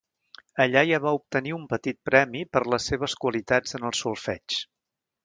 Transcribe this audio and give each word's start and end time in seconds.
Allà 0.63 0.81
ja 0.91 0.99
va 1.03 1.11
obtenir 1.17 1.53
un 1.57 1.67
petit 1.73 1.99
premi 2.11 2.41
per 2.57 2.63
les 2.75 2.89
seves 2.93 3.15
qualitats 3.25 3.79
en 3.81 3.87
el 3.91 3.95
solfeig. 4.01 4.57